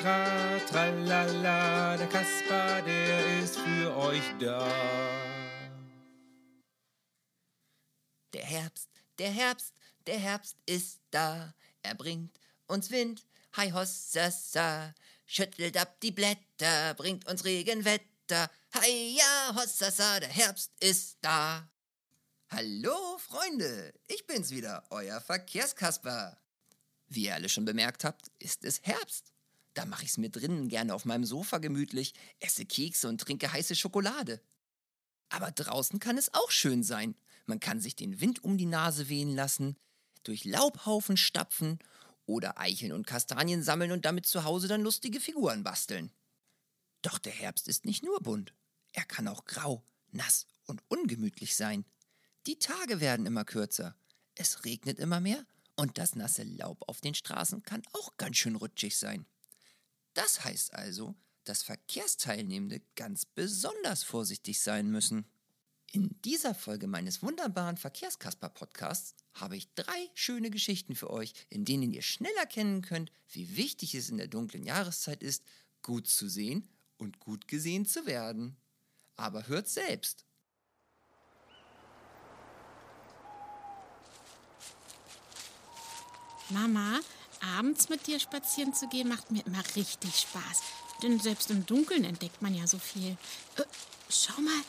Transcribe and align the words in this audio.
tra, 0.00 0.58
tralala. 0.70 1.96
Der 1.96 2.08
Kasper, 2.08 2.82
der 2.82 3.42
ist 3.42 3.58
für 3.58 3.96
euch 3.96 4.24
da. 4.38 4.66
Der 8.32 8.44
Herbst, 8.44 8.88
der 9.18 9.30
Herbst, 9.30 9.74
der 10.06 10.18
Herbst 10.18 10.56
ist 10.66 11.00
da. 11.10 11.54
Er 11.82 11.94
bringt 11.94 12.38
uns 12.66 12.90
Wind, 12.90 13.24
hi 13.56 13.70
hossassa. 13.70 14.94
Schüttelt 15.26 15.76
ab 15.76 16.00
die 16.00 16.12
Blätter, 16.12 16.94
bringt 16.94 17.28
uns 17.28 17.44
Regenwetter. 17.44 18.50
Hi 18.74 19.16
ja 19.16 19.54
hossassa, 19.54 20.20
der 20.20 20.28
Herbst 20.28 20.72
ist 20.80 21.18
da. 21.20 21.68
Hallo 22.50 23.18
Freunde, 23.18 23.92
ich 24.06 24.26
bin's 24.26 24.50
wieder, 24.50 24.82
euer 24.90 25.20
Verkehrskasper. 25.20 26.38
Wie 27.08 27.24
ihr 27.26 27.34
alle 27.34 27.48
schon 27.48 27.64
bemerkt 27.64 28.04
habt, 28.04 28.30
ist 28.38 28.64
es 28.64 28.80
Herbst. 28.82 29.32
Da 29.78 29.86
mache 29.86 30.02
ich's 30.02 30.18
mir 30.18 30.28
drinnen 30.28 30.68
gerne 30.68 30.92
auf 30.92 31.04
meinem 31.04 31.24
Sofa 31.24 31.58
gemütlich, 31.58 32.12
esse 32.40 32.66
Kekse 32.66 33.08
und 33.08 33.20
trinke 33.20 33.52
heiße 33.52 33.76
Schokolade. 33.76 34.42
Aber 35.28 35.52
draußen 35.52 36.00
kann 36.00 36.18
es 36.18 36.34
auch 36.34 36.50
schön 36.50 36.82
sein. 36.82 37.14
Man 37.46 37.60
kann 37.60 37.80
sich 37.80 37.94
den 37.94 38.20
Wind 38.20 38.42
um 38.42 38.58
die 38.58 38.66
Nase 38.66 39.08
wehen 39.08 39.32
lassen, 39.36 39.76
durch 40.24 40.44
Laubhaufen 40.44 41.16
stapfen 41.16 41.78
oder 42.26 42.58
Eicheln 42.58 42.90
und 42.90 43.06
Kastanien 43.06 43.62
sammeln 43.62 43.92
und 43.92 44.04
damit 44.04 44.26
zu 44.26 44.42
Hause 44.42 44.66
dann 44.66 44.82
lustige 44.82 45.20
Figuren 45.20 45.62
basteln. 45.62 46.10
Doch 47.02 47.20
der 47.20 47.32
Herbst 47.32 47.68
ist 47.68 47.84
nicht 47.84 48.02
nur 48.02 48.20
bunt. 48.20 48.52
Er 48.94 49.04
kann 49.04 49.28
auch 49.28 49.44
grau, 49.44 49.84
nass 50.10 50.48
und 50.64 50.82
ungemütlich 50.88 51.54
sein. 51.54 51.84
Die 52.48 52.58
Tage 52.58 52.98
werden 52.98 53.26
immer 53.26 53.44
kürzer. 53.44 53.94
Es 54.34 54.64
regnet 54.64 54.98
immer 54.98 55.20
mehr 55.20 55.46
und 55.76 55.98
das 55.98 56.16
nasse 56.16 56.42
Laub 56.42 56.82
auf 56.88 57.00
den 57.00 57.14
Straßen 57.14 57.62
kann 57.62 57.84
auch 57.92 58.16
ganz 58.16 58.38
schön 58.38 58.56
rutschig 58.56 58.96
sein. 58.96 59.24
Das 60.18 60.42
heißt 60.42 60.74
also, 60.74 61.14
dass 61.44 61.62
Verkehrsteilnehmende 61.62 62.82
ganz 62.96 63.24
besonders 63.24 64.02
vorsichtig 64.02 64.58
sein 64.60 64.90
müssen. 64.90 65.24
In 65.92 66.20
dieser 66.24 66.56
Folge 66.56 66.88
meines 66.88 67.22
wunderbaren 67.22 67.76
Verkehrskasper-Podcasts 67.76 69.14
habe 69.34 69.56
ich 69.56 69.72
drei 69.74 70.10
schöne 70.14 70.50
Geschichten 70.50 70.96
für 70.96 71.10
euch, 71.10 71.34
in 71.50 71.64
denen 71.64 71.92
ihr 71.92 72.02
schnell 72.02 72.34
erkennen 72.36 72.82
könnt, 72.82 73.12
wie 73.28 73.56
wichtig 73.56 73.94
es 73.94 74.10
in 74.10 74.16
der 74.16 74.26
dunklen 74.26 74.64
Jahreszeit 74.64 75.22
ist, 75.22 75.44
gut 75.82 76.08
zu 76.08 76.28
sehen 76.28 76.66
und 76.96 77.20
gut 77.20 77.46
gesehen 77.46 77.86
zu 77.86 78.04
werden. 78.04 78.56
Aber 79.14 79.46
hört 79.46 79.68
selbst. 79.68 80.24
Mama, 86.50 86.98
abends 87.56 87.88
mit 87.88 88.06
dir 88.06 88.18
spazieren 88.18 88.74
zu 88.74 88.88
gehen, 88.88 89.08
macht 89.08 89.30
mir 89.30 89.44
immer 89.46 89.62
richtig 89.76 90.20
Spaß. 90.20 90.62
Denn 91.02 91.20
selbst 91.20 91.50
im 91.50 91.64
Dunkeln 91.66 92.04
entdeckt 92.04 92.42
man 92.42 92.54
ja 92.54 92.66
so 92.66 92.78
viel. 92.78 93.16
Äh, 93.56 93.64
schau 94.08 94.40
mal, 94.40 94.62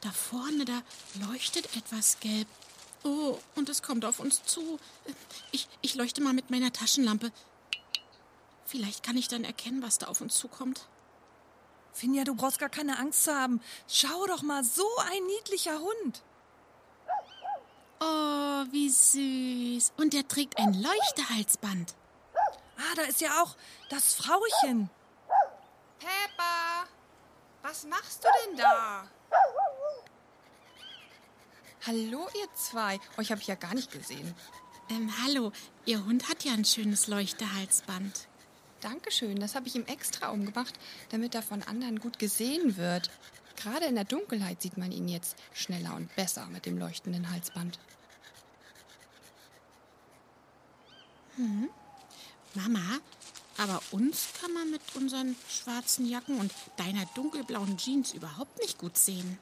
da 0.00 0.10
vorne, 0.10 0.64
da 0.64 0.82
leuchtet 1.28 1.76
etwas 1.76 2.20
gelb. 2.20 2.48
Oh, 3.02 3.38
und 3.54 3.68
es 3.68 3.82
kommt 3.82 4.04
auf 4.04 4.18
uns 4.18 4.42
zu. 4.44 4.78
Ich, 5.52 5.68
ich 5.82 5.94
leuchte 5.94 6.22
mal 6.22 6.32
mit 6.32 6.50
meiner 6.50 6.72
Taschenlampe. 6.72 7.32
Vielleicht 8.64 9.02
kann 9.02 9.16
ich 9.16 9.28
dann 9.28 9.44
erkennen, 9.44 9.82
was 9.82 9.98
da 9.98 10.06
auf 10.06 10.20
uns 10.20 10.36
zukommt. 10.36 10.88
Finja, 11.92 12.24
du 12.24 12.34
brauchst 12.34 12.58
gar 12.58 12.70
keine 12.70 12.98
Angst 12.98 13.24
zu 13.24 13.34
haben. 13.34 13.60
Schau 13.86 14.26
doch 14.26 14.42
mal, 14.42 14.64
so 14.64 14.86
ein 15.12 15.26
niedlicher 15.26 15.78
Hund. 15.78 16.22
Oh, 18.00 18.64
wie 18.72 18.88
süß. 18.88 19.92
Und 19.96 20.12
der 20.12 20.26
trägt 20.26 20.58
ein 20.58 20.74
Leuchtehalsband. 20.74 21.94
Ah, 22.84 22.94
da 22.96 23.02
ist 23.02 23.20
ja 23.20 23.42
auch 23.42 23.56
das 23.88 24.14
Frauchen. 24.14 24.90
Peppa, 25.98 26.84
was 27.62 27.84
machst 27.86 28.22
du 28.22 28.28
denn 28.46 28.58
da? 28.58 29.08
Hallo, 31.86 32.28
ihr 32.34 32.54
zwei. 32.54 33.00
Euch 33.16 33.30
habe 33.30 33.40
ich 33.40 33.46
ja 33.46 33.54
gar 33.54 33.74
nicht 33.74 33.90
gesehen. 33.90 34.34
Ähm, 34.90 35.10
hallo, 35.22 35.52
Ihr 35.86 36.04
Hund 36.04 36.28
hat 36.28 36.44
ja 36.44 36.52
ein 36.52 36.64
schönes 36.64 37.08
Leuchtehalsband. 37.08 38.28
Dankeschön, 38.80 39.40
das 39.40 39.54
habe 39.54 39.66
ich 39.66 39.74
ihm 39.74 39.86
extra 39.86 40.28
umgemacht, 40.28 40.74
damit 41.10 41.34
er 41.34 41.42
von 41.42 41.62
anderen 41.62 42.00
gut 42.00 42.18
gesehen 42.18 42.76
wird. 42.76 43.10
Gerade 43.56 43.86
in 43.86 43.94
der 43.94 44.04
Dunkelheit 44.04 44.60
sieht 44.60 44.76
man 44.76 44.92
ihn 44.92 45.08
jetzt 45.08 45.36
schneller 45.54 45.94
und 45.94 46.14
besser 46.16 46.46
mit 46.46 46.66
dem 46.66 46.76
leuchtenden 46.76 47.30
Halsband. 47.30 47.78
Mama, 52.54 53.00
aber 53.58 53.80
uns 53.92 54.28
kann 54.40 54.52
man 54.52 54.70
mit 54.70 54.80
unseren 54.94 55.36
schwarzen 55.48 56.08
Jacken 56.08 56.38
und 56.38 56.52
deiner 56.76 57.06
dunkelblauen 57.14 57.76
Jeans 57.76 58.12
überhaupt 58.12 58.58
nicht 58.60 58.78
gut 58.78 58.96
sehen. 58.96 59.38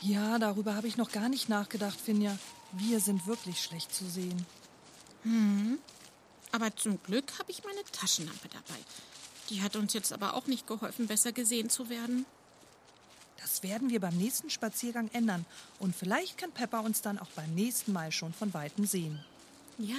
Ja, 0.00 0.38
darüber 0.38 0.74
habe 0.74 0.86
ich 0.86 0.96
noch 0.96 1.10
gar 1.10 1.28
nicht 1.28 1.48
nachgedacht, 1.48 2.00
Finja. 2.00 2.38
Wir 2.72 3.00
sind 3.00 3.26
wirklich 3.26 3.62
schlecht 3.62 3.92
zu 3.94 4.08
sehen. 4.08 4.46
Aber 6.52 6.74
zum 6.76 7.02
Glück 7.02 7.38
habe 7.38 7.50
ich 7.50 7.64
meine 7.64 7.82
Taschenlampe 7.92 8.48
dabei. 8.48 8.80
Die 9.50 9.62
hat 9.62 9.76
uns 9.76 9.92
jetzt 9.92 10.12
aber 10.12 10.34
auch 10.34 10.46
nicht 10.46 10.66
geholfen, 10.66 11.06
besser 11.06 11.32
gesehen 11.32 11.70
zu 11.70 11.88
werden. 11.88 12.26
Das 13.40 13.62
werden 13.62 13.90
wir 13.90 14.00
beim 14.00 14.16
nächsten 14.16 14.50
Spaziergang 14.50 15.08
ändern. 15.12 15.46
Und 15.78 15.96
vielleicht 15.96 16.38
kann 16.38 16.52
Peppa 16.52 16.80
uns 16.80 17.00
dann 17.02 17.18
auch 17.18 17.30
beim 17.34 17.54
nächsten 17.54 17.92
Mal 17.92 18.12
schon 18.12 18.32
von 18.32 18.52
Weitem 18.54 18.84
sehen. 18.86 19.24
Ja, 19.78 19.96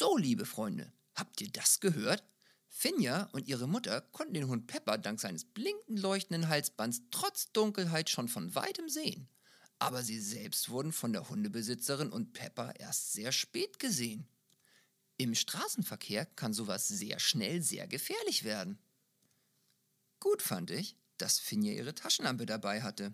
So, 0.00 0.16
liebe 0.16 0.46
Freunde, 0.46 0.90
habt 1.14 1.42
ihr 1.42 1.50
das 1.50 1.78
gehört? 1.78 2.24
Finja 2.70 3.24
und 3.32 3.48
ihre 3.48 3.68
Mutter 3.68 4.00
konnten 4.00 4.32
den 4.32 4.48
Hund 4.48 4.66
Pepper 4.66 4.96
dank 4.96 5.20
seines 5.20 5.44
blinkend 5.44 5.98
leuchtenden 5.98 6.48
Halsbands 6.48 7.02
trotz 7.10 7.52
Dunkelheit 7.52 8.08
schon 8.08 8.26
von 8.26 8.54
weitem 8.54 8.88
sehen. 8.88 9.28
Aber 9.78 10.02
sie 10.02 10.18
selbst 10.18 10.70
wurden 10.70 10.92
von 10.92 11.12
der 11.12 11.28
Hundebesitzerin 11.28 12.10
und 12.10 12.32
Pepper 12.32 12.74
erst 12.80 13.12
sehr 13.12 13.30
spät 13.30 13.78
gesehen. 13.78 14.26
Im 15.18 15.34
Straßenverkehr 15.34 16.24
kann 16.24 16.54
sowas 16.54 16.88
sehr 16.88 17.18
schnell 17.18 17.60
sehr 17.60 17.86
gefährlich 17.86 18.42
werden. 18.42 18.78
Gut 20.18 20.40
fand 20.40 20.70
ich, 20.70 20.96
dass 21.18 21.38
Finja 21.38 21.74
ihre 21.74 21.94
Taschenlampe 21.94 22.46
dabei 22.46 22.80
hatte. 22.80 23.12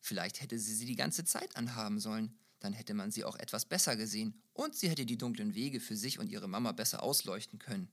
Vielleicht 0.00 0.40
hätte 0.40 0.58
sie 0.58 0.74
sie 0.74 0.86
die 0.86 0.96
ganze 0.96 1.24
Zeit 1.24 1.54
anhaben 1.54 2.00
sollen. 2.00 2.36
Dann 2.60 2.72
hätte 2.72 2.94
man 2.94 3.10
sie 3.10 3.24
auch 3.24 3.36
etwas 3.36 3.64
besser 3.64 3.96
gesehen 3.96 4.40
und 4.52 4.76
sie 4.76 4.88
hätte 4.88 5.06
die 5.06 5.18
dunklen 5.18 5.54
Wege 5.54 5.80
für 5.80 5.96
sich 5.96 6.18
und 6.18 6.28
ihre 6.28 6.48
Mama 6.48 6.72
besser 6.72 7.02
ausleuchten 7.02 7.58
können. 7.58 7.90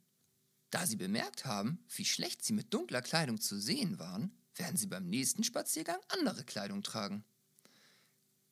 Da 0.70 0.86
sie 0.86 0.98
bemerkt 0.98 1.46
haben, 1.46 1.84
wie 1.96 2.06
schlecht 2.06 2.44
sie 2.44 2.54
mit 2.54 2.74
dunkler 2.74 3.02
Kleidung 3.02 3.40
zu 3.40 3.60
sehen 3.60 4.00
waren, 4.00 4.32
werden 4.56 4.78
sie 4.78 4.88
beim 4.88 5.08
nächsten 5.10 5.44
Spaziergang 5.44 6.00
andere 6.10 6.44
Kleidung 6.44 6.84
tragen. 6.84 7.24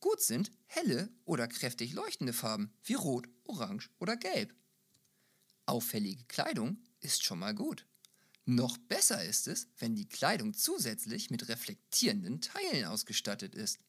Gut 0.00 0.22
sind 0.22 0.50
helle 0.66 1.10
oder 1.24 1.48
kräftig 1.48 1.92
leuchtende 1.92 2.32
Farben 2.32 2.72
wie 2.84 2.94
Rot, 2.94 3.28
Orange 3.44 3.90
oder 3.98 4.16
Gelb. 4.16 4.54
Auffällige 5.66 6.24
Kleidung 6.24 6.78
ist 7.00 7.24
schon 7.24 7.40
mal 7.40 7.54
gut. 7.54 7.86
Noch 8.44 8.78
besser 8.78 9.24
ist 9.24 9.48
es, 9.48 9.66
wenn 9.78 9.96
die 9.96 10.08
Kleidung 10.08 10.54
zusätzlich 10.54 11.30
mit 11.30 11.48
reflektierenden 11.48 12.40
Teilen 12.40 12.84
ausgestattet 12.84 13.54
ist. 13.54 13.80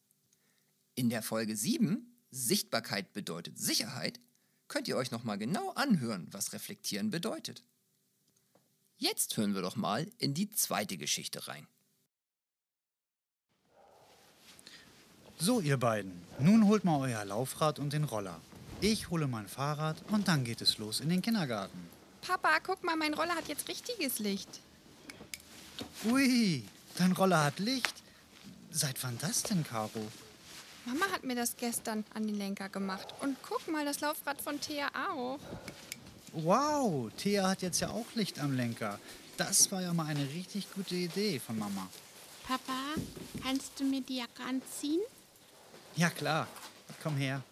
In 0.96 1.10
der 1.10 1.22
Folge 1.22 1.56
7, 1.56 2.17
Sichtbarkeit 2.30 3.12
bedeutet 3.12 3.58
Sicherheit, 3.58 4.20
könnt 4.68 4.88
ihr 4.88 4.96
euch 4.96 5.10
nochmal 5.10 5.38
genau 5.38 5.70
anhören, 5.70 6.28
was 6.30 6.52
reflektieren 6.52 7.10
bedeutet. 7.10 7.64
Jetzt 8.96 9.36
hören 9.36 9.54
wir 9.54 9.62
doch 9.62 9.76
mal 9.76 10.10
in 10.18 10.34
die 10.34 10.50
zweite 10.50 10.98
Geschichte 10.98 11.46
rein. 11.46 11.66
So, 15.38 15.60
ihr 15.60 15.76
beiden, 15.76 16.20
nun 16.40 16.66
holt 16.66 16.84
mal 16.84 16.98
euer 16.98 17.24
Laufrad 17.24 17.78
und 17.78 17.92
den 17.92 18.02
Roller. 18.04 18.40
Ich 18.80 19.08
hole 19.10 19.28
mein 19.28 19.46
Fahrrad 19.46 19.96
und 20.10 20.26
dann 20.26 20.44
geht 20.44 20.60
es 20.60 20.78
los 20.78 20.98
in 20.98 21.08
den 21.08 21.22
Kindergarten. 21.22 21.78
Papa, 22.22 22.58
guck 22.60 22.82
mal, 22.82 22.96
mein 22.96 23.14
Roller 23.14 23.36
hat 23.36 23.46
jetzt 23.46 23.68
richtiges 23.68 24.18
Licht. 24.18 24.60
Ui, 26.04 26.64
dein 26.96 27.12
Roller 27.12 27.44
hat 27.44 27.60
Licht. 27.60 27.94
Seit 28.70 29.02
wann 29.04 29.16
das 29.18 29.44
denn, 29.44 29.62
Caro? 29.62 30.08
Mama 30.88 31.12
hat 31.12 31.22
mir 31.22 31.34
das 31.34 31.54
gestern 31.56 32.02
an 32.14 32.26
den 32.26 32.38
Lenker 32.38 32.70
gemacht. 32.70 33.12
Und 33.20 33.36
guck 33.42 33.68
mal, 33.68 33.84
das 33.84 34.00
Laufrad 34.00 34.40
von 34.40 34.58
Thea 34.58 34.88
auch. 35.10 35.38
Wow, 36.32 37.10
Thea 37.18 37.46
hat 37.46 37.60
jetzt 37.60 37.80
ja 37.80 37.90
auch 37.90 38.06
Licht 38.14 38.38
am 38.38 38.56
Lenker. 38.56 38.98
Das 39.36 39.70
war 39.70 39.82
ja 39.82 39.92
mal 39.92 40.06
eine 40.06 40.26
richtig 40.30 40.66
gute 40.74 40.94
Idee 40.94 41.40
von 41.40 41.58
Mama. 41.58 41.88
Papa, 42.46 42.94
kannst 43.42 43.78
du 43.78 43.84
mir 43.84 44.00
die 44.00 44.16
Jacke 44.16 44.42
anziehen? 44.48 45.02
Ja, 45.96 46.08
klar. 46.08 46.48
Komm 47.02 47.16
her. 47.16 47.42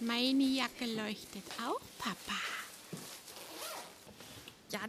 Meine 0.00 0.44
Jacke 0.44 0.84
leuchtet 0.84 1.44
auch, 1.66 1.80
Papa. 1.98 2.40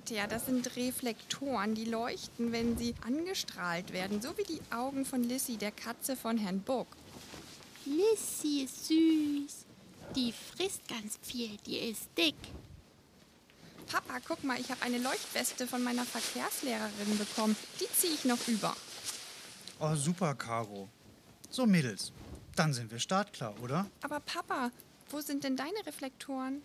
Ja, 0.10 0.26
das 0.26 0.48
sind 0.48 0.76
Reflektoren, 0.76 1.76
die 1.76 1.86
leuchten, 1.86 2.52
wenn 2.52 2.76
sie 2.76 2.96
angestrahlt 3.06 3.94
werden, 3.94 4.20
so 4.20 4.36
wie 4.36 4.44
die 4.44 4.62
Augen 4.72 5.06
von 5.06 5.22
Lissy, 5.22 5.58
der 5.58 5.72
Katze 5.72 6.16
von 6.16 6.40
Herrn 6.40 6.62
Buck. 6.62 6.88
Lissy 7.86 8.64
ist 8.64 8.88
süß. 8.88 9.66
Die 10.16 10.34
frisst 10.34 10.88
ganz 10.88 11.20
viel, 11.22 11.58
die 11.68 11.78
ist 11.78 12.08
dick. 12.18 12.36
Papa, 13.86 14.20
guck 14.28 14.44
mal, 14.44 14.60
ich 14.60 14.72
habe 14.72 14.82
eine 14.82 14.98
Leuchtweste 14.98 15.68
von 15.68 15.84
meiner 15.84 16.04
Verkehrslehrerin 16.04 17.18
bekommen. 17.20 17.56
Die 17.80 17.88
ziehe 17.96 18.14
ich 18.14 18.26
noch 18.26 18.48
über. 18.48 18.76
Oh, 19.80 19.96
super, 19.96 20.34
Caro. 20.34 20.90
So, 21.52 21.68
Mädels. 21.68 22.12
Dann 22.56 22.74
sind 22.74 22.90
wir 22.90 23.00
startklar, 23.00 23.54
oder? 23.62 23.86
Aber 24.02 24.20
Papa, 24.20 24.72
wo 25.12 25.22
sind 25.22 25.44
denn 25.44 25.56
deine 25.56 25.86
Reflektoren? 25.86 26.64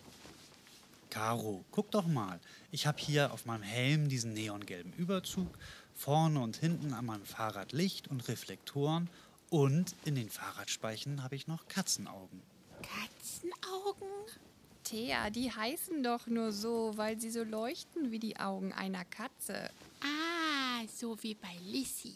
Caro, 1.10 1.64
guck 1.72 1.90
doch 1.90 2.06
mal. 2.06 2.40
Ich 2.70 2.86
habe 2.86 2.98
hier 2.98 3.32
auf 3.32 3.44
meinem 3.44 3.64
Helm 3.64 4.08
diesen 4.08 4.32
neongelben 4.32 4.92
Überzug, 4.92 5.48
vorne 5.94 6.40
und 6.40 6.56
hinten 6.56 6.94
an 6.94 7.04
meinem 7.04 7.26
Fahrrad 7.26 7.72
Licht 7.72 8.08
und 8.08 8.28
Reflektoren 8.28 9.10
und 9.50 9.96
in 10.04 10.14
den 10.14 10.30
Fahrradspeichen 10.30 11.22
habe 11.22 11.34
ich 11.34 11.48
noch 11.48 11.66
Katzenaugen. 11.66 12.40
Katzenaugen? 12.82 14.08
Thea, 14.84 15.30
die 15.30 15.50
heißen 15.52 16.02
doch 16.02 16.26
nur 16.28 16.52
so, 16.52 16.92
weil 16.96 17.20
sie 17.20 17.30
so 17.30 17.42
leuchten 17.42 18.12
wie 18.12 18.20
die 18.20 18.38
Augen 18.38 18.72
einer 18.72 19.04
Katze. 19.04 19.70
Ah, 20.00 20.86
so 20.86 21.20
wie 21.22 21.34
bei 21.34 21.54
Lissy. 21.64 22.14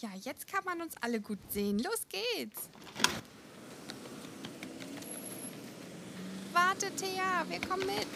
Ja, 0.00 0.10
jetzt 0.22 0.46
kann 0.46 0.64
man 0.64 0.82
uns 0.82 0.94
alle 1.00 1.20
gut 1.20 1.38
sehen. 1.50 1.78
Los 1.78 2.06
geht's. 2.08 2.68
Warte, 6.54 6.94
Thea, 6.94 7.44
wir 7.48 7.60
kommen 7.60 7.84
mit. 7.84 8.06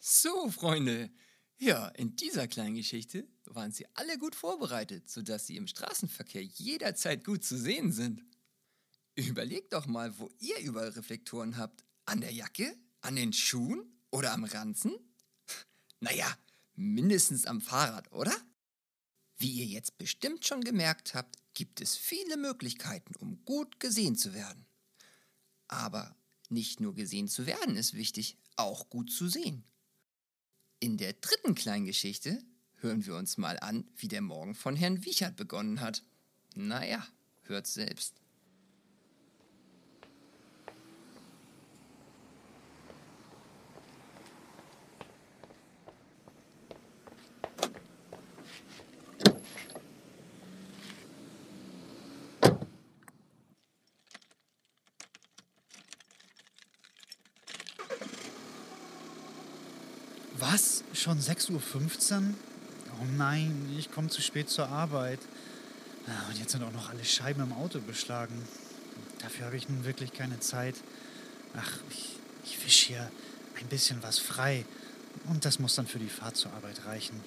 So, 0.00 0.50
Freunde. 0.50 1.10
Ja, 1.58 1.88
in 1.90 2.16
dieser 2.16 2.48
kleinen 2.48 2.74
Geschichte 2.74 3.28
waren 3.44 3.70
sie 3.70 3.86
alle 3.94 4.18
gut 4.18 4.34
vorbereitet, 4.34 5.08
sodass 5.08 5.46
sie 5.46 5.56
im 5.56 5.68
Straßenverkehr 5.68 6.42
jederzeit 6.42 7.22
gut 7.24 7.44
zu 7.44 7.56
sehen 7.56 7.92
sind. 7.92 8.24
Überlegt 9.14 9.72
doch 9.72 9.86
mal, 9.86 10.18
wo 10.18 10.28
ihr 10.40 10.58
überall 10.58 10.88
Reflektoren 10.88 11.56
habt. 11.56 11.84
An 12.04 12.20
der 12.20 12.32
Jacke? 12.32 12.76
An 13.00 13.14
den 13.14 13.32
Schuhen? 13.32 13.84
Oder 14.10 14.32
am 14.32 14.44
Ranzen? 14.44 14.92
Naja, 16.00 16.26
mindestens 16.74 17.44
am 17.44 17.60
Fahrrad, 17.60 18.10
oder? 18.10 18.34
Wie 19.36 19.50
ihr 19.50 19.66
jetzt 19.66 19.98
bestimmt 19.98 20.46
schon 20.46 20.62
gemerkt 20.62 21.14
habt, 21.14 21.39
gibt 21.54 21.80
es 21.80 21.96
viele 21.96 22.36
Möglichkeiten, 22.36 23.14
um 23.16 23.44
gut 23.44 23.80
gesehen 23.80 24.16
zu 24.16 24.34
werden. 24.34 24.66
Aber 25.68 26.16
nicht 26.48 26.80
nur 26.80 26.94
gesehen 26.94 27.28
zu 27.28 27.46
werden 27.46 27.76
ist 27.76 27.94
wichtig, 27.94 28.36
auch 28.56 28.90
gut 28.90 29.10
zu 29.10 29.28
sehen. 29.28 29.64
In 30.80 30.96
der 30.96 31.12
dritten 31.12 31.54
kleinen 31.54 31.86
Geschichte 31.86 32.42
hören 32.76 33.04
wir 33.06 33.16
uns 33.16 33.36
mal 33.36 33.58
an, 33.60 33.88
wie 33.96 34.08
der 34.08 34.22
Morgen 34.22 34.54
von 34.54 34.76
Herrn 34.76 35.04
Wiechert 35.04 35.36
begonnen 35.36 35.80
hat. 35.80 36.02
Naja, 36.54 37.06
hört 37.42 37.66
selbst. 37.66 38.19
Was? 60.40 60.84
Schon 60.94 61.20
6.15 61.20 61.50
Uhr? 61.52 62.34
Oh 62.98 63.04
nein, 63.16 63.74
ich 63.78 63.92
komme 63.92 64.08
zu 64.08 64.22
spät 64.22 64.48
zur 64.48 64.68
Arbeit. 64.68 65.20
Ah, 66.06 66.30
Und 66.30 66.38
jetzt 66.38 66.52
sind 66.52 66.62
auch 66.62 66.72
noch 66.72 66.88
alle 66.88 67.04
Scheiben 67.04 67.42
im 67.42 67.52
Auto 67.52 67.78
beschlagen. 67.80 68.32
Dafür 69.20 69.46
habe 69.46 69.56
ich 69.56 69.68
nun 69.68 69.84
wirklich 69.84 70.14
keine 70.14 70.40
Zeit. 70.40 70.76
Ach, 71.54 71.78
ich, 71.90 72.16
ich 72.44 72.56
fisch 72.56 72.86
hier 72.86 73.10
ein 73.60 73.66
bisschen 73.66 74.02
was 74.02 74.18
frei. 74.18 74.64
Und 75.28 75.44
das 75.44 75.58
muss 75.58 75.74
dann 75.74 75.86
für 75.86 75.98
die 75.98 76.08
Fahrt 76.08 76.36
zur 76.36 76.52
Arbeit 76.54 76.86
reichen. 76.86 77.20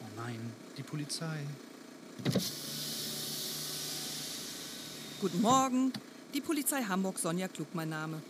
Oh 0.00 0.08
nein, 0.16 0.52
die 0.78 0.82
Polizei. 0.82 1.40
Guten 5.20 5.42
Morgen. 5.42 5.92
Die 6.34 6.40
Polizei 6.40 6.82
Hamburg, 6.82 7.20
Sonja 7.20 7.46
Klug, 7.46 7.68
mein 7.74 7.90
Name. 7.90 8.20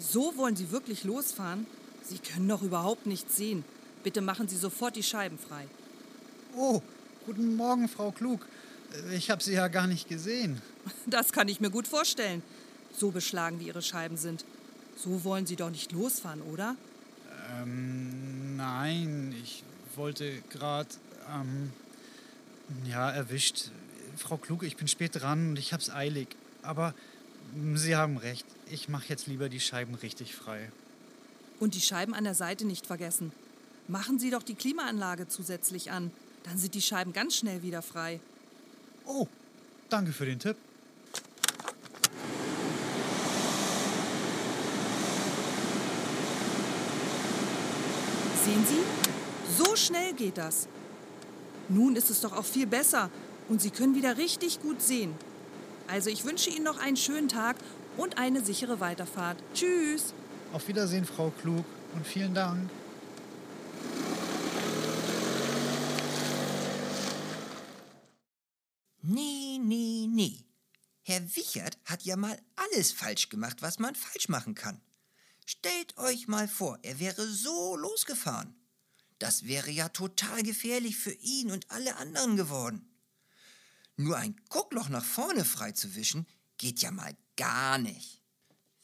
So 0.00 0.36
wollen 0.36 0.56
Sie 0.56 0.72
wirklich 0.72 1.04
losfahren? 1.04 1.64
Sie 2.02 2.18
können 2.18 2.48
doch 2.48 2.62
überhaupt 2.62 3.06
nichts 3.06 3.36
sehen. 3.36 3.64
Bitte 4.02 4.20
machen 4.20 4.48
Sie 4.48 4.56
sofort 4.56 4.96
die 4.96 5.04
Scheiben 5.04 5.38
frei. 5.38 5.68
Oh, 6.56 6.82
guten 7.26 7.54
Morgen, 7.54 7.88
Frau 7.88 8.10
Klug. 8.10 8.44
Ich 9.12 9.30
habe 9.30 9.40
Sie 9.40 9.52
ja 9.52 9.68
gar 9.68 9.86
nicht 9.86 10.08
gesehen. 10.08 10.60
Das 11.06 11.32
kann 11.32 11.46
ich 11.46 11.60
mir 11.60 11.70
gut 11.70 11.86
vorstellen. 11.86 12.42
So 12.96 13.12
beschlagen 13.12 13.60
wie 13.60 13.68
Ihre 13.68 13.82
Scheiben 13.82 14.16
sind. 14.16 14.44
So 14.96 15.22
wollen 15.22 15.46
Sie 15.46 15.54
doch 15.54 15.70
nicht 15.70 15.92
losfahren, 15.92 16.42
oder? 16.42 16.74
Ähm, 17.54 18.56
nein, 18.56 19.32
ich 19.44 19.62
wollte 19.94 20.42
gerade, 20.50 20.88
ähm, 21.32 21.72
ja, 22.84 23.10
erwischt. 23.10 23.70
Frau 24.16 24.38
Klug, 24.38 24.64
ich 24.64 24.76
bin 24.76 24.88
spät 24.88 25.12
dran 25.14 25.50
und 25.50 25.58
ich 25.58 25.72
hab's 25.72 25.88
eilig. 25.88 26.28
Aber 26.62 26.94
Sie 27.74 27.96
haben 27.96 28.16
recht. 28.16 28.46
Ich 28.70 28.88
mache 28.88 29.08
jetzt 29.08 29.26
lieber 29.26 29.48
die 29.48 29.60
Scheiben 29.60 29.94
richtig 29.94 30.34
frei. 30.34 30.70
Und 31.58 31.74
die 31.74 31.80
Scheiben 31.80 32.14
an 32.14 32.24
der 32.24 32.34
Seite 32.34 32.64
nicht 32.64 32.86
vergessen. 32.86 33.32
Machen 33.88 34.18
Sie 34.18 34.30
doch 34.30 34.42
die 34.42 34.54
Klimaanlage 34.54 35.28
zusätzlich 35.28 35.90
an. 35.90 36.10
Dann 36.44 36.58
sind 36.58 36.74
die 36.74 36.82
Scheiben 36.82 37.12
ganz 37.12 37.36
schnell 37.36 37.62
wieder 37.62 37.82
frei. 37.82 38.20
Oh, 39.04 39.26
danke 39.88 40.12
für 40.12 40.26
den 40.26 40.38
Tipp. 40.38 40.56
Sehen 48.44 48.64
Sie? 48.66 49.62
So 49.62 49.76
schnell 49.76 50.14
geht 50.14 50.38
das. 50.38 50.66
Nun 51.68 51.94
ist 51.96 52.10
es 52.10 52.20
doch 52.20 52.32
auch 52.32 52.44
viel 52.44 52.66
besser 52.66 53.10
und 53.48 53.60
Sie 53.60 53.70
können 53.70 53.94
wieder 53.94 54.16
richtig 54.16 54.60
gut 54.60 54.80
sehen. 54.80 55.14
Also 55.90 56.08
ich 56.08 56.24
wünsche 56.24 56.50
Ihnen 56.50 56.64
noch 56.64 56.78
einen 56.78 56.96
schönen 56.96 57.28
Tag 57.28 57.56
und 57.96 58.16
eine 58.16 58.44
sichere 58.44 58.78
Weiterfahrt. 58.78 59.42
Tschüss. 59.54 60.14
Auf 60.52 60.68
Wiedersehen, 60.68 61.04
Frau 61.04 61.30
Klug. 61.30 61.64
Und 61.94 62.06
vielen 62.06 62.32
Dank. 62.32 62.70
Nee, 69.02 69.58
nee, 69.60 70.06
nee. 70.08 70.44
Herr 71.02 71.20
Wichert 71.34 71.76
hat 71.84 72.02
ja 72.02 72.16
mal 72.16 72.38
alles 72.54 72.92
falsch 72.92 73.28
gemacht, 73.28 73.56
was 73.60 73.80
man 73.80 73.96
falsch 73.96 74.28
machen 74.28 74.54
kann. 74.54 74.80
Stellt 75.44 75.98
euch 75.98 76.28
mal 76.28 76.46
vor, 76.46 76.78
er 76.82 77.00
wäre 77.00 77.26
so 77.26 77.76
losgefahren. 77.76 78.54
Das 79.18 79.44
wäre 79.48 79.70
ja 79.70 79.88
total 79.88 80.44
gefährlich 80.44 80.96
für 80.96 81.12
ihn 81.12 81.50
und 81.50 81.68
alle 81.72 81.96
anderen 81.96 82.36
geworden. 82.36 82.89
Nur 84.00 84.16
ein 84.16 84.34
Guckloch 84.48 84.88
nach 84.88 85.04
vorne 85.04 85.44
freizuwischen, 85.44 86.26
geht 86.56 86.80
ja 86.80 86.90
mal 86.90 87.14
gar 87.36 87.76
nicht. 87.76 88.22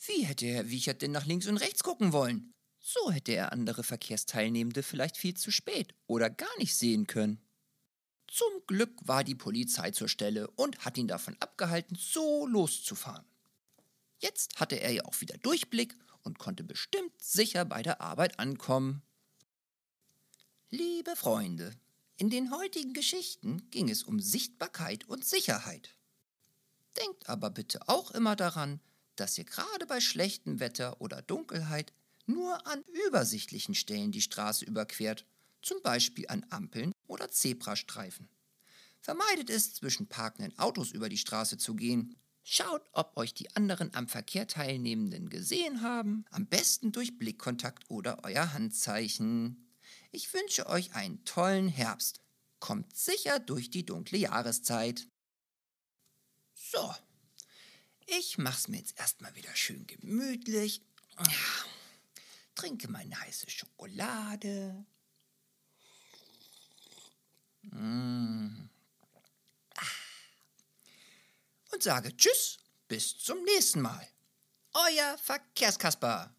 Wie 0.04 0.26
hätte 0.26 0.44
Herr 0.44 0.68
Wiechert 0.68 1.00
denn 1.00 1.12
nach 1.12 1.24
links 1.24 1.46
und 1.46 1.56
rechts 1.56 1.82
gucken 1.82 2.12
wollen? 2.12 2.52
So 2.80 3.10
hätte 3.10 3.32
er 3.32 3.50
andere 3.50 3.82
Verkehrsteilnehmende 3.82 4.82
vielleicht 4.82 5.16
viel 5.16 5.32
zu 5.32 5.50
spät 5.50 5.94
oder 6.06 6.28
gar 6.28 6.54
nicht 6.58 6.76
sehen 6.76 7.06
können. 7.06 7.40
Zum 8.26 8.52
Glück 8.66 8.92
war 9.08 9.24
die 9.24 9.34
Polizei 9.34 9.90
zur 9.90 10.10
Stelle 10.10 10.50
und 10.50 10.84
hat 10.84 10.98
ihn 10.98 11.08
davon 11.08 11.34
abgehalten, 11.40 11.96
so 11.98 12.46
loszufahren. 12.46 13.24
Jetzt 14.18 14.60
hatte 14.60 14.78
er 14.78 14.92
ja 14.92 15.06
auch 15.06 15.18
wieder 15.22 15.38
Durchblick 15.38 15.96
und 16.24 16.38
konnte 16.38 16.62
bestimmt 16.62 17.22
sicher 17.22 17.64
bei 17.64 17.82
der 17.82 18.02
Arbeit 18.02 18.38
ankommen. 18.38 19.00
Liebe 20.68 21.16
Freunde, 21.16 21.72
in 22.18 22.30
den 22.30 22.50
heutigen 22.50 22.94
Geschichten 22.94 23.68
ging 23.70 23.90
es 23.90 24.02
um 24.02 24.20
Sichtbarkeit 24.20 25.06
und 25.06 25.24
Sicherheit. 25.24 25.90
Denkt 26.96 27.28
aber 27.28 27.50
bitte 27.50 27.88
auch 27.88 28.10
immer 28.10 28.36
daran, 28.36 28.80
dass 29.16 29.36
ihr 29.36 29.44
gerade 29.44 29.86
bei 29.86 30.00
schlechtem 30.00 30.58
Wetter 30.58 31.00
oder 31.00 31.20
Dunkelheit 31.20 31.92
nur 32.26 32.66
an 32.66 32.82
übersichtlichen 33.06 33.74
Stellen 33.74 34.12
die 34.12 34.22
Straße 34.22 34.64
überquert, 34.64 35.26
zum 35.60 35.82
Beispiel 35.82 36.26
an 36.28 36.46
Ampeln 36.48 36.92
oder 37.06 37.30
Zebrastreifen. 37.30 38.28
Vermeidet 39.00 39.50
es, 39.50 39.74
zwischen 39.74 40.08
parkenden 40.08 40.58
Autos 40.58 40.92
über 40.92 41.08
die 41.08 41.18
Straße 41.18 41.58
zu 41.58 41.74
gehen. 41.74 42.16
Schaut, 42.42 42.82
ob 42.92 43.16
euch 43.16 43.34
die 43.34 43.54
anderen 43.54 43.92
am 43.94 44.08
Verkehr 44.08 44.46
Teilnehmenden 44.46 45.28
gesehen 45.28 45.82
haben, 45.82 46.24
am 46.30 46.46
besten 46.46 46.92
durch 46.92 47.18
Blickkontakt 47.18 47.90
oder 47.90 48.24
euer 48.24 48.52
Handzeichen. 48.52 49.65
Ich 50.10 50.32
wünsche 50.32 50.66
euch 50.66 50.94
einen 50.94 51.24
tollen 51.24 51.68
Herbst. 51.68 52.20
Kommt 52.58 52.96
sicher 52.96 53.38
durch 53.38 53.70
die 53.70 53.84
dunkle 53.84 54.18
Jahreszeit. 54.18 55.06
So, 56.54 56.94
ich 58.06 58.38
mach's 58.38 58.68
mir 58.68 58.78
jetzt 58.78 58.98
erstmal 58.98 59.34
wieder 59.34 59.54
schön 59.54 59.86
gemütlich. 59.86 60.80
Trinke 62.54 62.88
meine 62.88 63.18
heiße 63.20 63.50
Schokolade. 63.50 64.86
Mm. 67.62 68.68
Ah. 69.76 69.86
Und 71.72 71.82
sage 71.82 72.16
Tschüss, 72.16 72.58
bis 72.88 73.18
zum 73.18 73.42
nächsten 73.42 73.82
Mal. 73.82 74.08
Euer 74.72 75.18
Verkehrskasper. 75.18 76.35